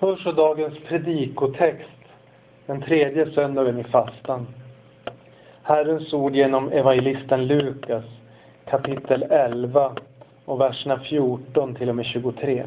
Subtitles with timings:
[0.00, 2.00] Hör så dagens predikotext,
[2.66, 4.46] den tredje söndagen i fastan.
[5.62, 8.04] Herrens ord genom evangelisten Lukas,
[8.64, 9.92] kapitel 11
[10.44, 12.66] och verserna 14 till och med 23.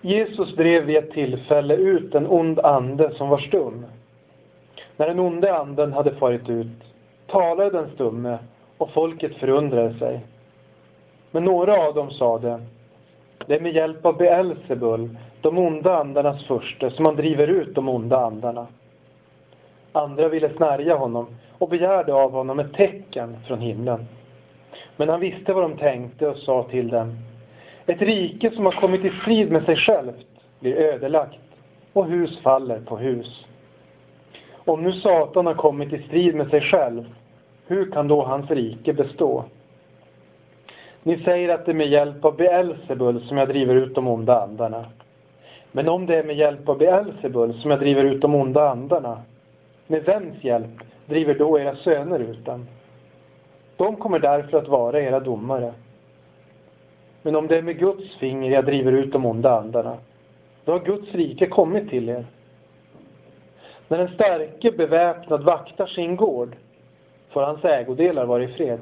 [0.00, 3.86] Jesus drev vid ett tillfälle ut en ond ande som var stum.
[4.96, 6.84] När den onde anden hade farit ut
[7.26, 8.38] talade den stumme
[8.78, 10.20] och folket förundrade sig.
[11.32, 12.60] Men några av dem sade,
[13.46, 17.88] det är med hjälp av Beelzebul, de onda andarnas furste, som man driver ut de
[17.88, 18.66] onda andarna.
[19.92, 21.26] Andra ville snärja honom
[21.58, 24.06] och begärde av honom ett tecken från himlen.
[24.96, 27.16] Men han visste vad de tänkte och sa till dem,
[27.86, 30.26] ett rike som har kommit i strid med sig självt
[30.60, 31.38] blir ödelagt
[31.92, 33.44] och hus faller på hus.
[34.64, 37.14] Om nu Satan har kommit i strid med sig själv,
[37.66, 39.44] hur kan då hans rike bestå?
[41.02, 44.42] Ni säger att det är med hjälp av Beelzebul som jag driver ut de onda
[44.42, 44.84] andarna.
[45.72, 49.22] Men om det är med hjälp av Beelzebul som jag driver ut de onda andarna,
[49.86, 50.70] med vems hjälp
[51.06, 52.66] driver då era söner ut dem?
[53.76, 55.72] De kommer därför att vara era domare.
[57.22, 59.96] Men om det är med Guds finger jag driver ut de onda andarna,
[60.64, 62.24] då har Guds rike kommit till er.
[63.88, 66.56] När en starke beväpnad vaktar sin gård
[67.30, 68.80] får hans ägodelar vara i fred.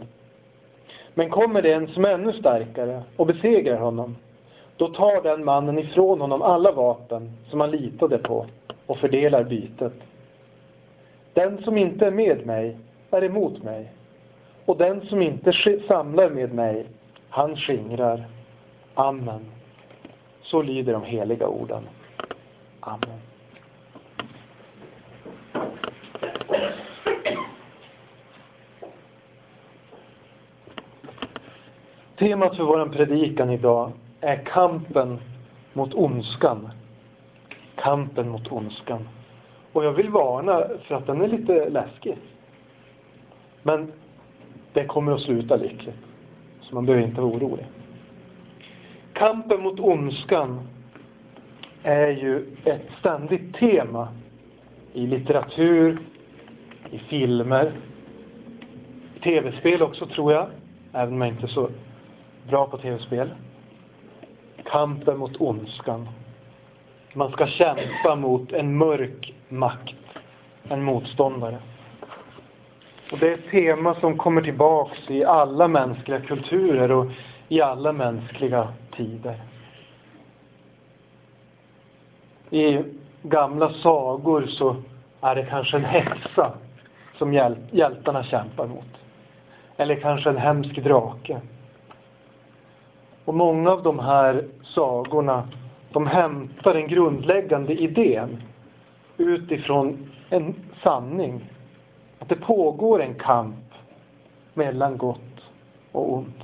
[1.14, 4.16] Men kommer det en som är ännu starkare och besegrar honom,
[4.76, 8.46] då tar den mannen ifrån honom alla vapen som han litade på
[8.86, 9.92] och fördelar bytet.
[11.32, 12.76] Den som inte är med mig
[13.10, 13.92] är emot mig
[14.64, 15.52] och den som inte
[15.88, 16.86] samlar med mig,
[17.28, 18.24] han skingrar.
[18.94, 19.46] Amen.
[20.42, 21.82] Så lyder de heliga orden.
[22.80, 23.29] Amen.
[32.20, 35.18] Temat för vår predikan idag är kampen
[35.72, 36.68] mot ondskan.
[37.74, 39.08] Kampen mot ondskan.
[39.72, 42.16] Och jag vill varna för att den är lite läskig.
[43.62, 43.92] Men
[44.72, 45.96] det kommer att sluta lyckligt.
[46.60, 47.66] Så man behöver inte vara orolig.
[49.12, 50.60] Kampen mot ondskan
[51.82, 54.08] är ju ett ständigt tema
[54.92, 55.98] i litteratur,
[56.90, 57.72] i filmer,
[59.16, 60.46] i tv-spel också tror jag,
[60.92, 61.68] även om jag inte är så
[62.50, 63.30] bra på tv-spel.
[64.64, 66.08] Kampen mot ondskan.
[67.12, 69.96] Man ska kämpa mot en mörk makt,
[70.68, 71.58] en motståndare.
[73.12, 77.06] Och det är ett tema som kommer tillbaks i alla mänskliga kulturer och
[77.48, 79.42] i alla mänskliga tider.
[82.50, 82.78] I
[83.22, 84.76] gamla sagor så
[85.20, 86.52] är det kanske en häxa
[87.18, 88.84] som hjäl hjältarna kämpar mot.
[89.76, 91.40] Eller kanske en hemsk drake.
[93.30, 95.48] Och många av de här sagorna
[95.92, 98.42] de hämtar den grundläggande idén
[99.16, 101.40] utifrån en sanning.
[102.18, 103.74] Att det pågår en kamp
[104.54, 105.40] mellan gott
[105.92, 106.42] och ont.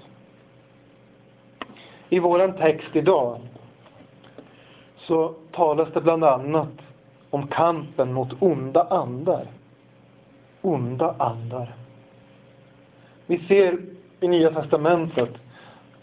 [2.09, 3.41] I våran text idag
[4.97, 6.73] så talas det bland annat
[7.31, 9.47] om kampen mot onda andar.
[10.63, 11.75] Onda andar.
[13.27, 13.79] Vi ser
[14.21, 15.31] i Nya Testamentet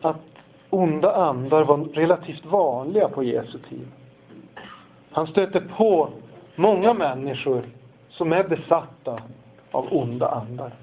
[0.01, 0.32] att
[0.73, 3.88] onda andar var relativt vanliga på Jesu tid.
[5.11, 6.09] Han stöter på
[6.56, 7.63] många människor
[8.09, 9.19] som är besatta
[9.72, 10.73] av onda andar.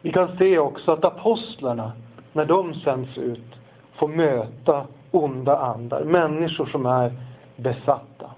[0.00, 1.92] Vi kan se också att apostlarna,
[2.32, 3.54] när de sänds ut,
[3.94, 7.12] får möta onda andar, människor som är
[7.56, 8.30] besatta.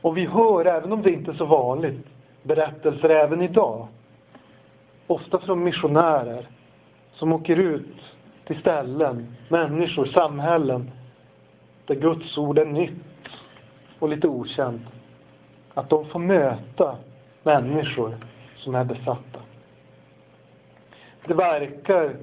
[0.00, 2.06] Och vi hör, även om det inte är så vanligt,
[2.42, 3.86] berättelser även idag.
[5.06, 6.48] Ofta från missionärer
[7.14, 7.96] som åker ut
[8.50, 10.90] till ställen, människor, samhällen
[11.86, 13.28] där Guds ord är nytt
[13.98, 14.82] och lite okänt.
[15.74, 16.96] Att de får möta
[17.42, 18.16] människor
[18.56, 19.40] som är besatta.
[21.26, 22.16] Det verkar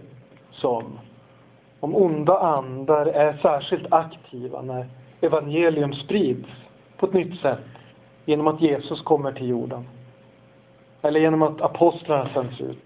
[0.51, 0.99] som
[1.79, 4.87] om onda andar är särskilt aktiva när
[5.21, 6.49] evangelium sprids
[6.97, 7.65] på ett nytt sätt
[8.25, 9.87] genom att Jesus kommer till jorden.
[11.01, 12.85] Eller genom att apostlarna sänds ut.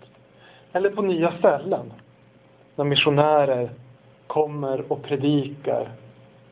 [0.73, 1.93] Eller på nya ställen
[2.75, 3.71] när missionärer
[4.27, 5.91] kommer och predikar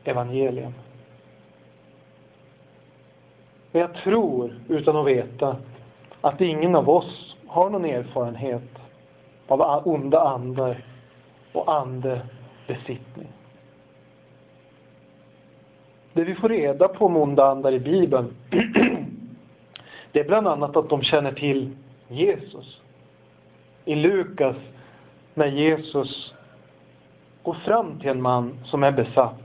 [0.04, 0.72] evangelium.
[3.72, 5.56] Men jag tror, utan att veta,
[6.20, 8.62] att ingen av oss har någon erfarenhet
[9.46, 10.84] av onda andar
[11.52, 13.28] och andebesittning.
[16.12, 18.34] Det vi får reda på om onda andar i Bibeln
[20.12, 21.76] det är bland annat att de känner till
[22.08, 22.80] Jesus.
[23.84, 24.56] I Lukas
[25.40, 26.34] när Jesus
[27.42, 29.40] går fram till en man som är besatt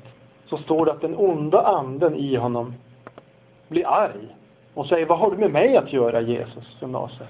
[0.46, 2.74] så står det att den onda anden i honom
[3.68, 4.36] blir arg
[4.74, 7.30] och säger Vad har du med mig att göra Jesus från Nasaret?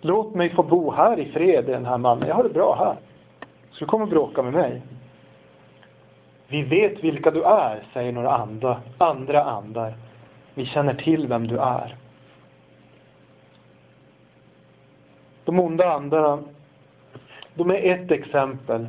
[0.00, 2.28] Låt mig få bo här i fred, den här mannen.
[2.28, 2.96] Jag har det bra här.
[3.72, 4.82] Ska du komma och bråka med mig?
[6.48, 9.94] Vi vet vilka du är, säger några andra, andra andar.
[10.54, 11.96] Vi känner till vem du är.
[15.44, 16.38] De onda andarna,
[17.60, 18.86] de är ett exempel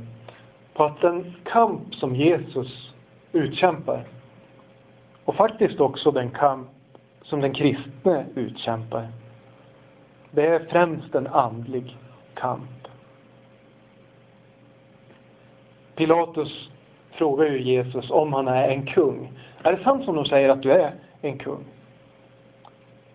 [0.74, 2.94] på att den kamp som Jesus
[3.32, 4.04] utkämpar
[5.26, 6.70] och faktiskt också den kamp
[7.24, 9.08] som den kristne utkämpar.
[10.32, 11.98] Det är främst en andlig
[12.34, 12.88] kamp.
[15.96, 16.70] Pilatus
[17.12, 19.32] frågar ju Jesus om han är en kung.
[19.64, 21.66] Är det sant som de säger att du är en kung?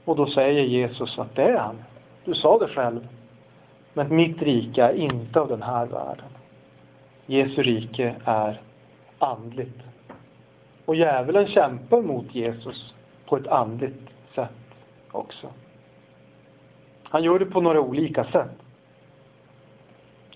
[0.05, 1.83] Och då säger Jesus att det är han.
[2.25, 3.09] Du sa det själv.
[3.97, 6.29] Men mitt rike är inte av den här världen.
[7.27, 8.61] Jesu rike är
[9.19, 9.79] andligt.
[10.85, 12.95] Och djävulen kämpar mot Jesus
[13.27, 14.51] på ett andligt sätt
[15.13, 15.49] också.
[17.03, 18.59] Han gör det på några olika sätt.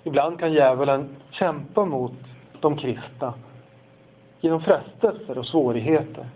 [0.03, 2.15] Ibland kan djävulen kämpa mot
[2.61, 3.35] de kristna
[4.41, 6.29] genom frestelser och svårigheter.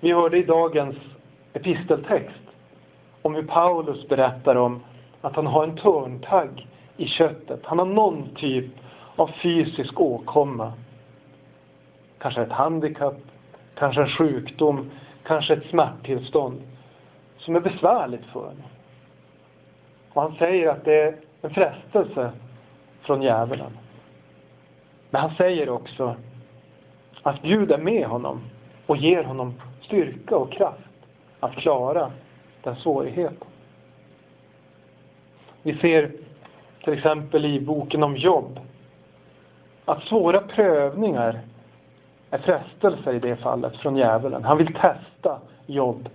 [0.00, 0.96] Vi hörde i dagens
[1.52, 2.42] episteltext
[3.22, 4.80] om hur Paulus berättar om
[5.20, 6.66] att han har en törntagg
[6.96, 7.60] i köttet.
[7.64, 8.66] Han har någon typ
[9.16, 10.72] av fysisk åkomma.
[12.18, 13.18] Kanske ett handikapp,
[13.74, 14.90] kanske en sjukdom,
[15.26, 16.62] kanske ett smärttillstånd
[17.38, 18.62] som är besvärligt för honom.
[20.12, 22.32] Och han säger att det är en frestelse
[23.00, 23.78] från djävulen.
[25.10, 26.16] Men han säger också
[27.22, 28.40] att Gud är med honom
[28.86, 30.90] och ger honom styrka och kraft
[31.40, 32.10] att klara
[32.62, 33.48] den svårigheten.
[35.66, 36.10] Vi ser
[36.84, 38.60] till exempel i boken om jobb
[39.84, 41.40] att svåra prövningar
[42.30, 44.44] är frestelser i det fallet från djävulen.
[44.44, 46.08] Han vill testa jobb.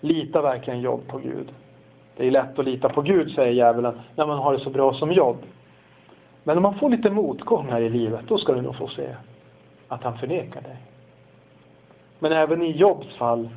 [0.00, 1.52] Lita verkligen jobb på Gud?
[2.16, 4.94] Det är lätt att lita på Gud, säger djävulen, när man har det så bra
[4.94, 5.38] som jobb.
[6.44, 9.16] Men om man får lite motgångar i livet, då ska du nog få se
[9.88, 10.76] att han förnekar dig.
[12.18, 13.48] Men även i Jobs fall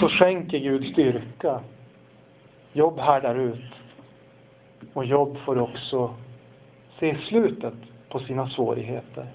[0.00, 1.60] så skänker Gud styrka.
[2.72, 3.64] Jobb härdar ut.
[4.94, 6.14] Och Jobb får också
[7.00, 7.74] se slutet
[8.08, 9.26] på sina svårigheter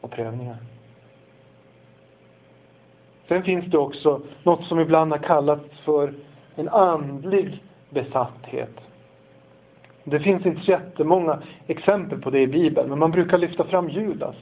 [0.00, 0.56] och prövningar.
[3.28, 6.14] Sen finns det också något som ibland har kallats för
[6.54, 8.80] en andlig besatthet.
[10.04, 13.88] Det finns inte så jättemånga exempel på det i Bibeln, men man brukar lyfta fram
[13.88, 14.36] Judas.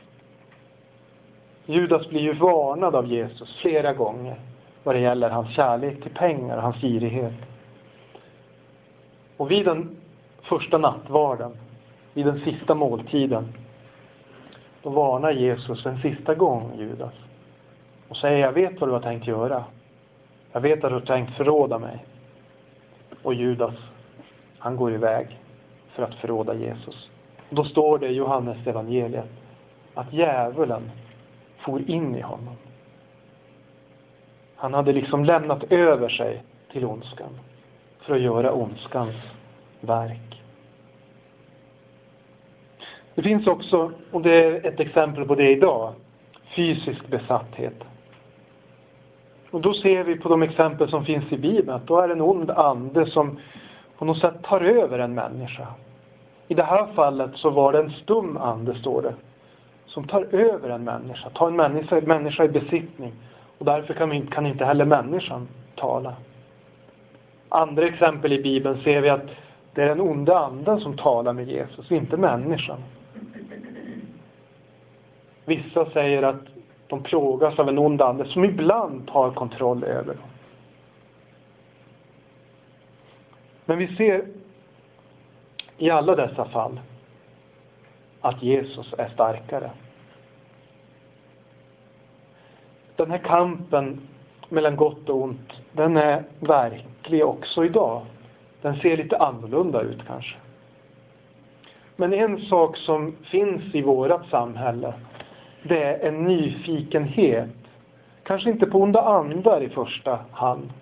[1.66, 4.40] Judas blir ju varnad av Jesus flera gånger
[4.82, 7.34] vad det gäller hans kärlek till pengar och hans girighet.
[9.36, 9.96] Och vid den
[10.48, 11.52] första nattvarden,
[12.14, 13.48] vid den sista måltiden,
[14.82, 17.14] då varnar Jesus en sista gång Judas
[18.08, 19.64] och säger, jag vet vad du har tänkt göra.
[20.52, 22.04] Jag vet att du har tänkt förråda mig.
[23.22, 23.74] Och Judas,
[24.58, 25.38] han går iväg
[25.94, 27.10] för att förråda Jesus.
[27.50, 29.30] Då står det i Johannes evangeliet
[29.94, 30.90] att djävulen
[31.58, 32.56] for in i honom.
[34.56, 37.38] Han hade liksom lämnat över sig till ondskan
[38.00, 39.14] för att göra ondskans
[39.80, 40.35] verk.
[43.16, 45.92] Det finns också, och det är ett exempel på det idag,
[46.56, 47.84] fysisk besatthet.
[49.50, 52.14] Och då ser vi på de exempel som finns i Bibeln att då är det
[52.14, 53.38] en ond ande som
[53.98, 55.66] på något sätt tar över en människa.
[56.48, 59.14] I det här fallet så var det en stum ande, står det,
[59.86, 63.12] som tar över en människa, tar en människa, människa i besittning.
[63.58, 66.14] Och därför kan, kan inte heller människan tala.
[67.48, 69.26] Andra exempel i Bibeln ser vi att
[69.74, 72.78] det är den onda anden som talar med Jesus, inte människan.
[75.46, 76.40] Vissa säger att
[76.86, 80.28] de plågas av en ond ande som ibland tar kontroll över dem.
[83.64, 84.24] Men vi ser
[85.78, 86.80] i alla dessa fall
[88.20, 89.70] att Jesus är starkare.
[92.96, 94.00] Den här kampen
[94.48, 98.02] mellan gott och ont, den är verklig också idag.
[98.62, 100.36] Den ser lite annorlunda ut kanske.
[101.96, 104.94] Men en sak som finns i vårt samhälle,
[105.62, 107.48] det är en nyfikenhet.
[108.22, 110.72] Kanske inte på onda andar i första hand,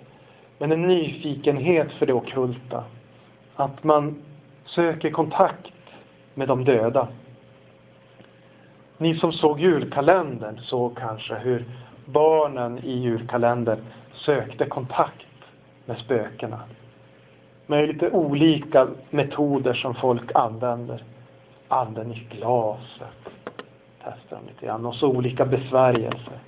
[0.59, 2.85] men en nyfikenhet för det okulta.
[3.57, 4.23] Att man
[4.65, 5.73] söker kontakt
[6.35, 7.09] med de döda.
[8.99, 11.65] Ni som såg julkalendern såg kanske hur
[12.05, 13.79] barnen i julkalendern
[14.13, 15.27] sökte kontakt
[15.85, 16.61] med spökena.
[17.67, 21.05] med lite olika metoder som folk använder.
[21.69, 23.35] Anden i glaset
[24.25, 26.39] testar lite grann och så olika besvärjelser.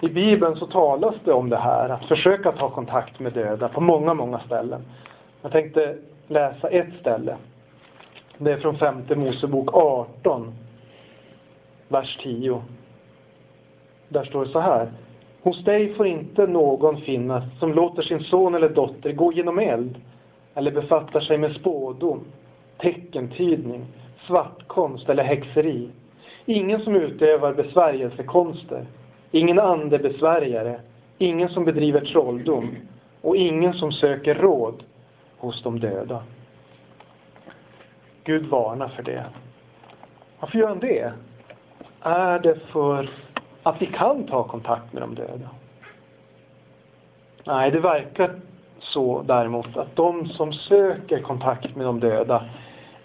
[0.00, 3.80] I Bibeln så talas det om det här, att försöka ta kontakt med döda på
[3.80, 4.84] många, många ställen.
[5.42, 5.96] Jag tänkte
[6.28, 7.36] läsa ett ställe.
[8.38, 10.54] Det är från femte Mosebok 18,
[11.88, 12.62] vers 10.
[14.08, 14.92] Där står det så här.
[15.42, 20.00] Hos dig får inte någon finnas som låter sin son eller dotter gå genom eld
[20.54, 22.20] eller befattar sig med spådom,
[22.78, 23.86] teckentydning,
[24.26, 25.88] svartkonst eller häxeri.
[26.46, 28.86] Ingen som utövar besvärjelsekonster,
[29.30, 30.80] ingen andebesvärjare,
[31.18, 32.76] ingen som bedriver trolldom
[33.20, 34.82] och ingen som söker råd
[35.38, 36.22] hos de döda.
[38.24, 39.24] Gud varnar för det.
[40.40, 41.12] Varför gör han det?
[42.00, 43.10] Är det för
[43.62, 45.50] att vi kan ta kontakt med de döda?
[47.44, 48.30] Nej, det verkar
[48.80, 52.44] så däremot att de som söker kontakt med de döda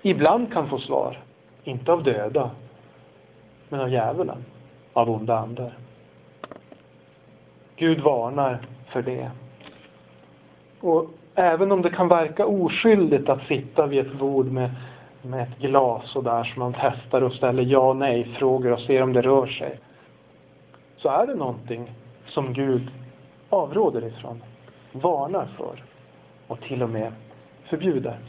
[0.01, 1.17] ibland kan få svar.
[1.63, 2.51] Inte av döda,
[3.69, 4.45] men av djävulen,
[4.93, 5.73] av onda andar.
[7.75, 9.31] Gud varnar för det.
[10.81, 14.69] Och även om det kan verka oskyldigt att sitta vid ett bord med,
[15.21, 19.03] med ett glas och där som man testar och ställer ja nej frågor och ser
[19.03, 19.79] om det rör sig.
[20.97, 21.91] Så är det någonting
[22.25, 22.91] som Gud
[23.49, 24.43] avråder ifrån,
[24.91, 25.83] varnar för
[26.47, 27.13] och till och med
[27.63, 28.19] förbjuder.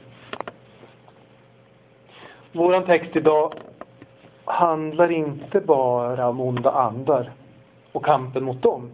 [2.52, 3.54] Vår text idag
[4.44, 7.32] handlar inte bara om onda andar
[7.92, 8.90] och kampen mot dem,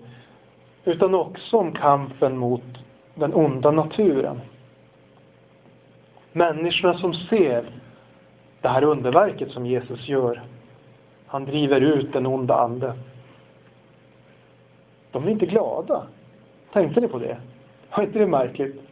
[0.85, 2.63] utan också om kampen mot
[3.15, 4.41] den onda naturen.
[6.33, 7.65] Människorna som ser
[8.61, 10.43] det här underverket som Jesus gör,
[11.27, 12.93] han driver ut den onda ande.
[15.11, 16.07] De är inte glada.
[16.73, 17.37] Tänkte ni på det?
[17.91, 18.83] Var inte det märkligt?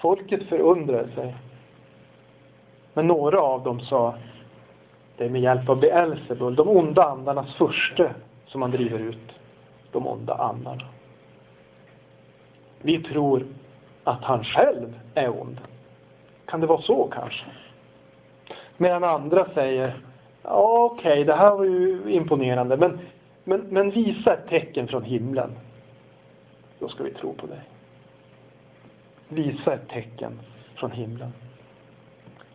[0.00, 1.34] Folket förundrade sig.
[2.94, 4.14] Men några av dem sa,
[5.16, 8.14] det är med hjälp av Beelzebul, de onda andarnas furste,
[8.46, 9.32] som man driver ut
[9.92, 10.84] de onda andarna.
[12.82, 13.46] Vi tror
[14.04, 15.60] att han själv är ond.
[16.46, 17.44] Kan det vara så kanske?
[18.76, 19.96] Medan andra säger,
[20.42, 22.98] ja okej, okay, det här var ju imponerande, men,
[23.44, 25.50] men, men visa ett tecken från himlen.
[26.78, 27.60] Då ska vi tro på dig.
[29.28, 30.40] Visa ett tecken
[30.74, 31.32] från himlen.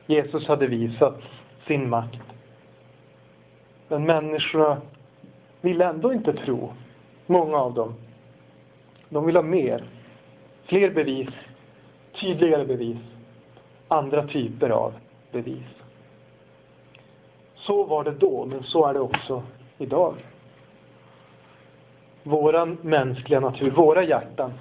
[0.10, 1.22] Jesus hade visat
[1.68, 2.20] sin makt.
[3.88, 4.82] Men människorna
[5.62, 6.74] ville ändå inte tro.
[7.26, 7.94] Många av dem.
[9.10, 9.84] De vill ha mer.
[10.64, 11.30] Fler bevis.
[12.22, 12.98] Tydligare bevis.
[13.88, 14.94] Andra typer av
[15.32, 15.68] bevis.
[17.56, 19.44] Så var det då, men så är det också
[19.78, 20.16] idag.
[22.24, 24.54] Våran mänskliga natur, våra hjärtan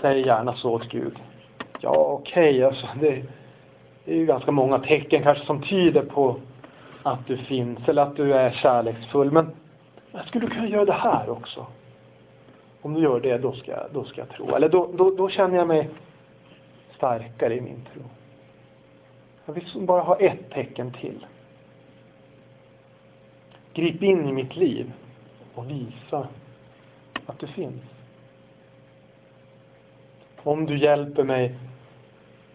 [0.00, 1.16] säger gärna så åt Gud.
[1.80, 3.24] Ja, okej, okay, alltså det,
[4.04, 6.36] det är ju ganska många tecken kanske som tyder på
[7.02, 9.30] att du finns eller att du är kärleksfull.
[9.30, 9.50] Men
[10.12, 11.66] jag skulle kunna göra det här också.
[12.82, 14.54] Om du gör det, då ska, jag, då ska jag tro.
[14.54, 15.88] Eller då, då, då känner jag mig
[16.96, 18.02] starkare i min tro.
[19.46, 21.26] Jag vill bara ha ett tecken till.
[23.74, 24.92] Grip in i mitt liv
[25.54, 26.28] och visa
[27.26, 27.82] att du finns.
[30.42, 31.54] Om du hjälper mig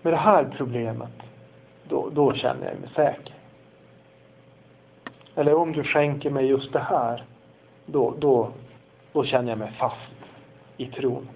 [0.01, 1.26] med det här problemet
[1.89, 3.33] då, då känner jag mig säker.
[5.35, 7.23] Eller om du skänker mig just det här,
[7.85, 8.51] då, då,
[9.13, 10.11] då känner jag mig fast
[10.77, 11.29] i tron.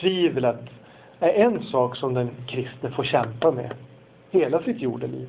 [0.00, 0.60] Tvivlet
[1.18, 3.74] är en sak som den kristne får kämpa med
[4.30, 5.28] hela sitt jordeliv.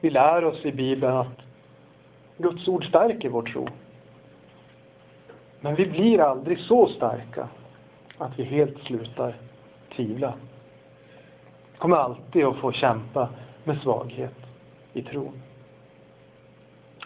[0.00, 1.38] Vi lär oss i Bibeln att
[2.38, 3.68] Guds ord stärker vår tro.
[5.60, 7.48] Men vi blir aldrig så starka
[8.18, 9.34] att vi helt slutar
[9.96, 10.34] tvivla
[11.84, 13.28] kommer alltid att få kämpa
[13.64, 14.34] med svaghet
[14.92, 15.42] i tron.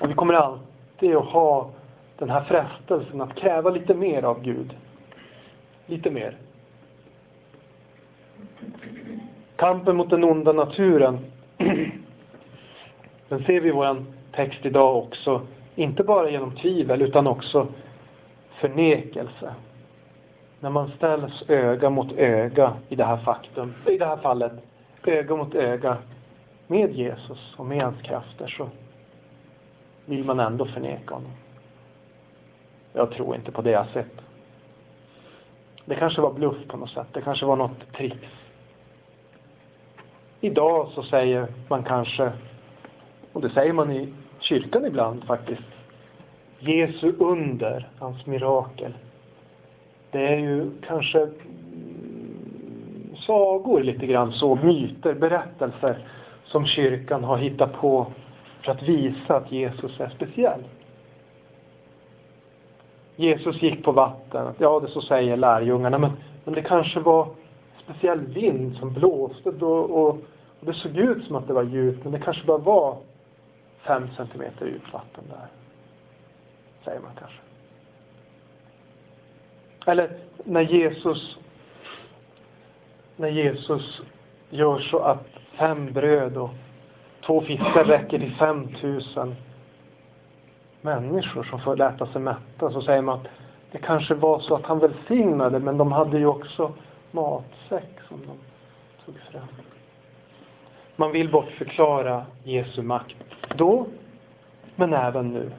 [0.00, 1.70] Och vi kommer alltid att ha
[2.18, 4.76] den här frestelsen att kräva lite mer av Gud.
[5.87, 6.37] Lite mer.
[9.56, 11.18] Kampen mot den onda naturen,
[13.28, 15.40] den ser vi i vår text idag också,
[15.75, 17.66] inte bara genom tvivel utan också
[18.61, 19.54] förnekelse.
[20.61, 24.53] När man ställs öga mot öga i det här faktum, i det här fallet,
[25.05, 25.97] öga mot öga
[26.67, 28.69] med Jesus och med hans krafter så
[30.05, 31.33] vill man ändå förneka honom.
[32.93, 34.21] Jag tror inte på det jag sett.
[35.85, 37.07] Det kanske var bluff på något sätt.
[37.12, 38.17] Det kanske var något trix.
[40.41, 42.33] Idag så säger man kanske,
[43.33, 45.62] och det säger man i kyrkan ibland faktiskt,
[46.59, 48.95] Jesu under, hans mirakel,
[50.11, 51.38] det är ju kanske mm,
[53.27, 55.99] sagor lite grann så, myter, berättelser
[56.45, 58.07] som kyrkan har hittat på
[58.65, 60.61] för att visa att Jesus är speciell.
[63.17, 64.55] Jesus gick på vatten.
[64.59, 65.99] Ja, det så säger lärjungarna.
[65.99, 66.11] Men,
[66.45, 67.29] men det kanske var
[67.85, 70.09] speciell vind som blåste då, och,
[70.61, 72.05] och det såg ut som att det var djupt.
[72.05, 72.97] Men det kanske bara var
[73.87, 75.47] fem centimeter djupt vatten där.
[76.85, 77.48] Säger man kanske.
[79.88, 80.11] Eller
[80.45, 81.38] när Jesus
[83.16, 84.00] när Jesus
[84.50, 85.26] gör så att
[85.59, 86.50] fem bröd och
[87.26, 89.35] två fiskar räcker till fem tusen
[90.80, 93.26] människor som får äta sig mätta så säger man att
[93.71, 96.73] det kanske var så att han välsignade men de hade ju också
[97.11, 98.38] matsäck som de
[99.04, 99.49] tog fram.
[100.97, 103.16] Man vill bortförklara Jesu makt
[103.57, 103.87] då,
[104.76, 105.50] men även nu.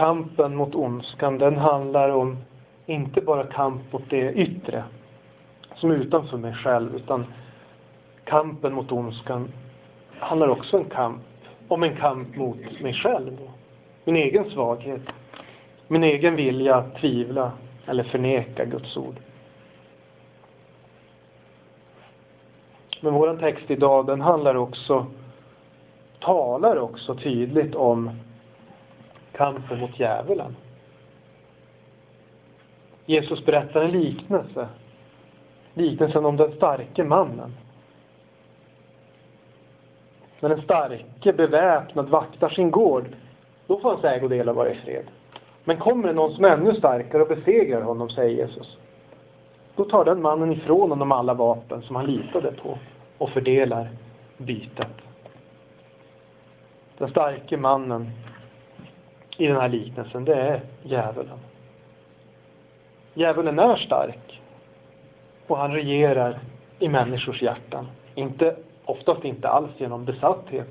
[0.00, 2.36] Kampen mot ondskan, den handlar om
[2.86, 4.84] inte bara kamp mot det yttre,
[5.74, 7.26] som är utanför mig själv, utan
[8.24, 9.52] kampen mot ondskan
[10.18, 11.22] handlar också en kamp,
[11.68, 13.36] om en kamp mot mig själv.
[14.04, 15.02] Min egen svaghet,
[15.88, 17.52] min egen vilja att tvivla
[17.86, 19.16] eller förneka Guds ord.
[23.00, 25.06] Men vår text idag den handlar också,
[26.20, 28.10] talar också tydligt om
[29.40, 30.56] kampen mot djävulen.
[33.06, 34.68] Jesus berättar en liknelse.
[35.74, 37.54] Liknelsen om den starke mannen.
[40.40, 43.04] När den starke beväpnad vaktar sin gård,
[43.66, 45.04] då får hans ägodelar vara i fred.
[45.64, 48.78] Men kommer det någon som är ännu starkare och besegrar honom, säger Jesus,
[49.76, 52.78] då tar den mannen ifrån honom alla vapen som han litade på
[53.18, 53.88] och fördelar
[54.36, 54.96] bytet.
[56.98, 58.10] Den starke mannen
[59.40, 61.38] i den här liknelsen, det är djävulen.
[63.14, 64.40] Djävulen är stark
[65.46, 66.38] och han regerar
[66.78, 67.86] i människors hjärtan.
[68.14, 70.68] Inte, oftast inte alls genom besatthet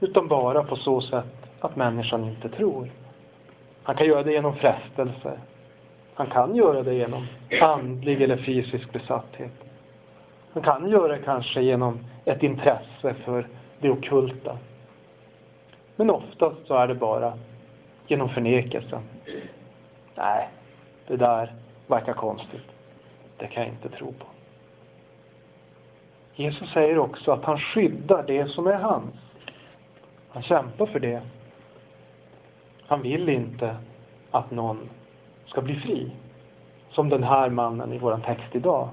[0.00, 2.90] utan bara på så sätt att människan inte tror.
[3.82, 5.38] Han kan göra det genom frestelse.
[6.14, 7.26] Han kan göra det genom
[7.60, 9.52] andlig eller fysisk besatthet.
[10.52, 13.46] Han kan göra det kanske genom ett intresse för
[13.80, 14.58] det okulta.
[15.96, 17.32] Men oftast så är det bara
[18.06, 19.02] genom förnekelsen.
[20.14, 20.48] Nej,
[21.06, 21.54] det där
[21.86, 22.66] verkar konstigt.
[23.36, 24.26] Det kan jag inte tro på.
[26.34, 29.14] Jesus säger också att han skyddar det som är hans.
[30.28, 31.22] Han kämpar för det.
[32.86, 33.76] Han vill inte
[34.30, 34.88] att någon
[35.46, 36.12] ska bli fri.
[36.90, 38.88] Som den här mannen i vår text idag.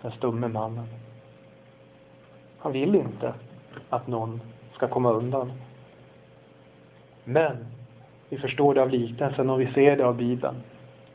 [0.00, 0.86] Den stumme mannen.
[2.58, 3.34] Han vill inte
[3.90, 4.40] att någon
[4.74, 5.52] ska komma undan.
[7.30, 7.66] Men
[8.28, 10.56] vi förstår det av liknelsen och vi ser det av Bibeln.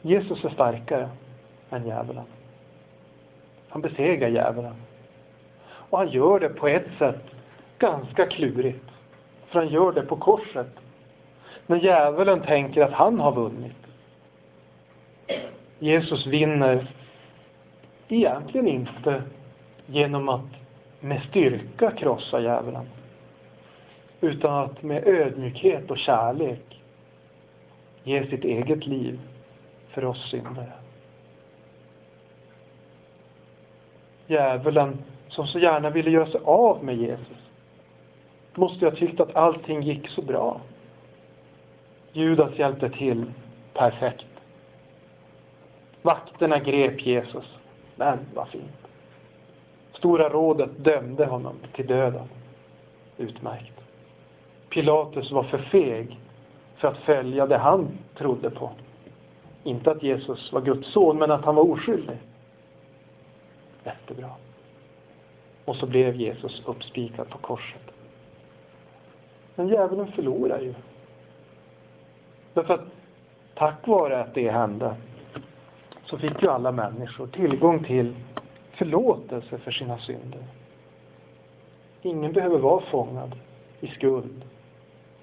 [0.01, 1.09] Jesus är starkare
[1.69, 2.23] än djävulen.
[3.69, 4.75] Han besegrar djävulen.
[5.65, 7.23] Och han gör det på ett sätt
[7.79, 8.85] ganska klurigt.
[9.47, 10.69] För han gör det på korset.
[11.67, 13.75] När djävulen tänker att han har vunnit.
[15.79, 16.87] Jesus vinner
[18.07, 19.23] egentligen inte
[19.85, 20.49] genom att
[20.99, 22.85] med styrka krossa djävulen.
[24.23, 26.81] Utan att med ödmjukhet och kärlek
[28.03, 29.19] ge sitt eget liv
[29.89, 30.71] för oss syndare.
[34.27, 34.97] Djävulen
[35.29, 37.37] som så gärna ville göra sig av med Jesus
[38.55, 40.61] måste ju ha tyckt att allting gick så bra.
[42.11, 43.25] Judas hjälpte till
[43.73, 44.25] perfekt.
[46.01, 47.45] Vakterna grep Jesus.
[47.95, 48.87] Men vad fint.
[49.93, 52.27] Stora rådet dömde honom till döden.
[53.17, 53.82] Utmärkt.
[54.73, 56.19] Pilatus var för feg
[56.75, 58.69] för att följa det han trodde på.
[59.63, 62.17] Inte att Jesus var Guds son, men att han var oskyldig.
[63.83, 64.29] Jättebra.
[65.65, 67.81] Och så blev Jesus uppspikad på korset.
[69.55, 70.73] Men djävulen förlorar ju.
[72.53, 72.85] Därför att
[73.53, 74.95] tack vare att det hände
[76.05, 78.15] så fick ju alla människor tillgång till
[78.71, 80.43] förlåtelse för sina synder.
[82.01, 83.35] Ingen behöver vara fångad
[83.79, 84.43] i skuld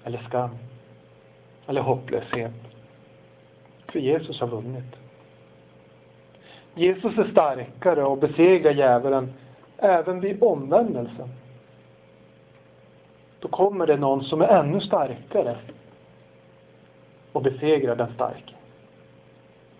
[0.04, 0.50] eller skam
[1.66, 2.52] eller hopplöshet.
[3.92, 4.96] För Jesus har vunnit.
[6.74, 9.32] Jesus är starkare och besegrar djävulen
[9.76, 11.28] även vid omvändelsen.
[13.40, 15.56] Då kommer det någon som är ännu starkare
[17.32, 18.54] och besegrar den starke.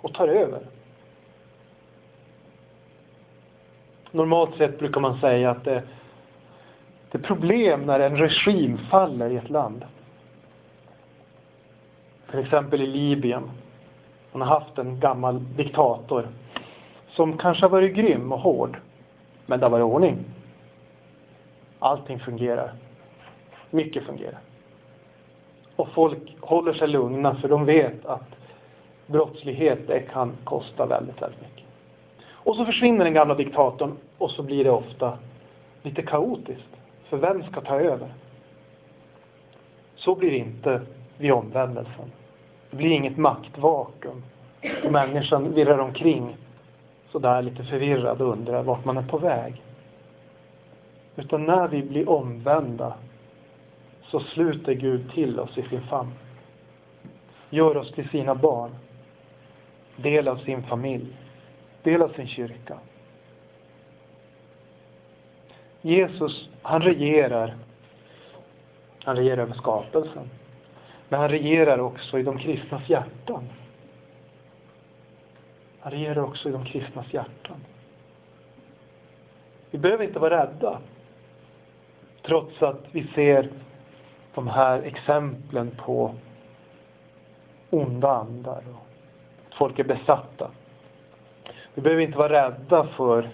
[0.01, 0.61] Och tar över.
[4.11, 5.83] Normalt sett brukar man säga att det,
[7.11, 9.85] det är problem när en regim faller i ett land
[12.31, 13.51] till exempel i Libyen.
[14.33, 16.29] Man har haft en gammal diktator
[17.11, 18.79] som kanske har varit grym och hård,
[19.47, 20.17] men det har varit ordning.
[21.79, 22.73] Allting fungerar.
[23.71, 24.39] Mycket fungerar.
[25.77, 28.37] Och folk håller sig lugna för de vet att
[29.07, 31.65] brottslighet det kan kosta väldigt, väldigt mycket.
[32.29, 35.19] Och så försvinner den gamla diktatorn och så blir det ofta
[35.83, 36.69] lite kaotiskt.
[37.09, 38.15] För vem ska ta över?
[39.97, 40.81] Så blir det inte
[41.19, 42.13] vid omvändelsen.
[42.71, 44.23] Det blir inget maktvakuum.
[44.85, 46.37] Och människan virrar omkring
[47.13, 49.63] sådär lite förvirrad och undrar vart man är på väg.
[51.17, 52.95] Utan när vi blir omvända
[54.03, 56.13] så sluter Gud till oss i sin famn.
[57.51, 58.71] Gör oss till sina barn.
[59.97, 61.17] Del av sin familj.
[61.83, 62.79] Del av sin kyrka.
[65.83, 67.55] Jesus, han regerar.
[69.05, 70.31] Han regerar över skapelsen.
[71.11, 73.45] Men han regerar också i de kristnas hjärtan.
[75.81, 77.57] Han regerar också i de kristnas hjärtan.
[79.71, 80.79] Vi behöver inte vara rädda.
[82.23, 83.49] Trots att vi ser
[84.35, 86.15] de här exemplen på
[87.71, 88.87] onda andar och
[89.49, 90.51] att folk är besatta.
[91.75, 93.31] Vi behöver inte vara rädda för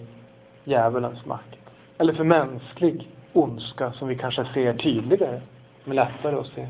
[0.63, 1.55] djävulens makt.
[1.97, 5.41] Eller för mänsklig ondska som vi kanske ser tydligare,
[5.83, 6.67] som är lättare att se.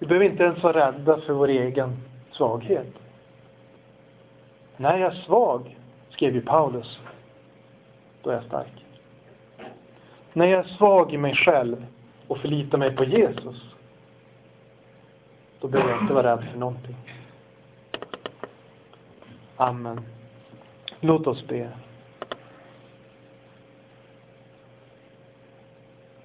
[0.00, 1.96] Vi behöver inte ens vara rädda för vår egen
[2.32, 2.86] svaghet.
[4.76, 5.76] När jag är svag,
[6.10, 7.00] skrev ju Paulus,
[8.22, 8.84] då är jag stark.
[10.32, 11.86] När jag är svag i mig själv
[12.26, 13.74] och förlitar mig på Jesus,
[15.60, 16.96] då behöver jag inte vara rädd för någonting.
[19.56, 20.00] Amen.
[21.00, 21.68] Låt oss be.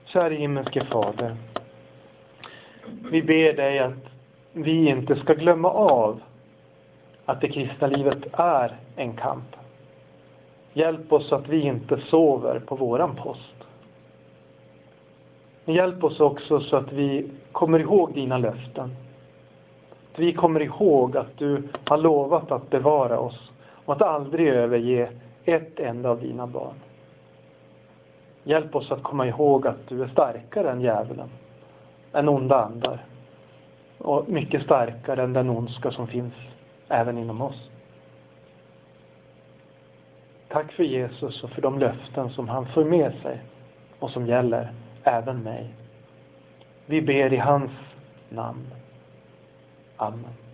[0.06, 1.36] Kära himmelske Fader.
[3.12, 4.10] Vi ber dig att
[4.54, 6.22] vi inte ska glömma av
[7.26, 9.56] att det kristna livet är en kamp.
[10.74, 13.56] Hjälp oss att vi inte sover på våran post.
[15.66, 18.96] Hjälp oss också så att vi kommer ihåg dina löften.
[20.14, 23.52] Att vi kommer ihåg att du har lovat att bevara oss
[23.86, 25.10] och att aldrig överge
[25.46, 26.76] ett enda av dina barn.
[28.44, 31.30] Hjälp oss att komma ihåg att du är starkare än djävulen,
[32.16, 33.06] än onda andar
[33.98, 36.34] och mycket starkare än den ondska som finns
[36.88, 37.70] även inom oss.
[40.48, 43.42] Tack för Jesus och för de löften som han för med sig
[44.00, 44.74] och som gäller
[45.04, 45.74] även mig.
[46.86, 47.72] Vi ber i hans
[48.30, 48.66] namn.
[49.98, 50.45] Amen.